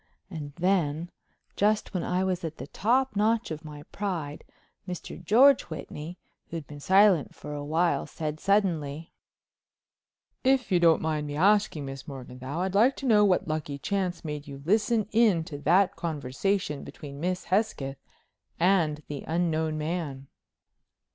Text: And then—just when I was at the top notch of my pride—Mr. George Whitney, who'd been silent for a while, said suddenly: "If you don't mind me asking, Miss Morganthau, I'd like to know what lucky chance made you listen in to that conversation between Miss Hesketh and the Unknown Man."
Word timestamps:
And 0.31 0.51
then—just 0.55 1.93
when 1.93 2.03
I 2.03 2.23
was 2.23 2.43
at 2.43 2.57
the 2.57 2.65
top 2.65 3.15
notch 3.15 3.51
of 3.51 3.63
my 3.63 3.83
pride—Mr. 3.91 5.23
George 5.23 5.61
Whitney, 5.69 6.17
who'd 6.49 6.65
been 6.65 6.79
silent 6.79 7.35
for 7.35 7.53
a 7.53 7.63
while, 7.63 8.07
said 8.07 8.39
suddenly: 8.39 9.13
"If 10.43 10.71
you 10.71 10.79
don't 10.79 11.03
mind 11.03 11.27
me 11.27 11.35
asking, 11.35 11.85
Miss 11.85 12.07
Morganthau, 12.07 12.61
I'd 12.61 12.73
like 12.73 12.95
to 12.95 13.05
know 13.05 13.23
what 13.23 13.47
lucky 13.47 13.77
chance 13.77 14.25
made 14.25 14.47
you 14.47 14.63
listen 14.65 15.07
in 15.11 15.43
to 15.43 15.59
that 15.59 15.95
conversation 15.95 16.83
between 16.83 17.19
Miss 17.19 17.43
Hesketh 17.43 17.99
and 18.59 19.03
the 19.07 19.23
Unknown 19.27 19.77
Man." 19.77 20.25